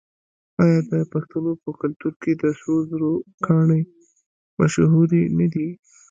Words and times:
آیا 0.63 0.79
د 0.89 0.93
پښتنو 1.11 1.51
په 1.63 1.69
کلتور 1.81 2.13
کې 2.21 2.31
د 2.41 2.43
سرو 2.59 2.75
زرو 2.89 3.11
ګاڼې 3.45 3.81
مشهورې 4.59 5.23
نه 5.37 5.47
دي؟ 5.53 5.67